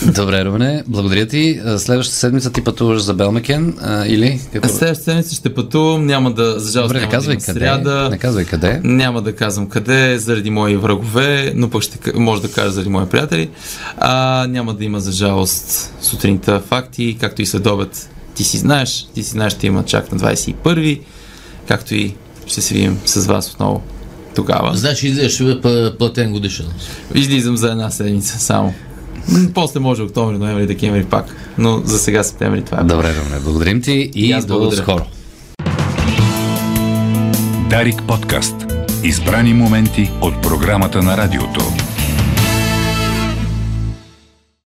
Добре, 0.02 0.44
Румене, 0.44 0.82
благодаря 0.86 1.26
ти. 1.26 1.60
Следващата 1.78 2.18
седмица 2.18 2.52
ти 2.52 2.64
пътуваш 2.64 3.02
за 3.02 3.14
Белмекен 3.14 3.74
а, 3.80 4.06
или? 4.06 4.40
Какво? 4.52 4.68
Следващата 4.68 5.04
седмица 5.04 5.34
ще 5.34 5.54
пътувам, 5.54 6.06
няма 6.06 6.32
да, 6.32 6.60
за 6.60 6.72
жалост 6.72 6.88
Добре, 6.88 6.94
не 6.94 7.00
няма 7.00 7.10
да 7.10 7.16
казвай 7.16 7.34
има 7.34 7.42
къде. 7.42 7.60
сряда. 7.60 8.08
Не 8.10 8.18
казвай 8.18 8.44
къде. 8.44 8.80
Няма 8.84 9.22
да 9.22 9.36
казвам 9.36 9.68
къде, 9.68 10.18
заради 10.18 10.50
мои 10.50 10.76
врагове, 10.76 11.52
но 11.56 11.70
пък 11.70 11.82
ще, 11.82 12.12
може 12.14 12.42
да 12.42 12.50
кажа 12.52 12.70
заради 12.70 12.90
мои 12.90 13.06
приятели. 13.06 13.50
А, 13.98 14.46
няма 14.46 14.74
да 14.74 14.84
има 14.84 15.00
за 15.00 15.12
жалост 15.12 15.92
сутринта 16.00 16.60
факти, 16.68 17.16
както 17.20 17.42
и 17.42 17.46
след 17.46 17.66
обед. 17.66 18.10
Ти 18.34 18.44
си 18.44 18.58
знаеш, 18.58 19.06
ти 19.14 19.22
си 19.22 19.30
знаеш, 19.30 19.52
ще 19.52 19.66
има 19.66 19.84
чак 19.84 20.12
на 20.12 20.18
21-ви, 20.18 21.00
както 21.68 21.94
и 21.94 22.14
ще 22.46 22.62
се 22.62 22.74
видим 22.74 22.98
с 23.04 23.26
вас 23.26 23.52
отново 23.52 23.82
тогава. 24.34 24.76
Значи 24.76 25.08
излизаш 25.08 25.42
платен 25.98 26.32
годишен. 26.32 26.66
Излизам 27.14 27.56
за 27.56 27.70
една 27.70 27.90
седмица 27.90 28.38
само. 28.38 28.74
После 29.54 29.80
може 29.80 30.02
октомври, 30.02 30.38
ноември, 30.38 30.66
декември 30.66 31.04
пак, 31.04 31.36
но 31.58 31.82
за 31.84 31.98
сега 31.98 32.22
септември 32.22 32.62
това 32.62 32.80
е. 32.80 32.84
Добре, 32.84 33.14
Румене, 33.16 33.40
благодарим 33.40 33.82
ти 33.82 34.10
и, 34.14 34.26
И 34.28 34.32
аз 34.32 34.46
до 34.46 34.54
благодаря. 34.54 34.82
скоро. 34.82 35.04
Дарик 37.70 38.02
подкаст. 38.02 38.54
Избрани 39.02 39.54
моменти 39.54 40.10
от 40.20 40.42
програмата 40.42 41.02
на 41.02 41.16
радиото. 41.16 41.60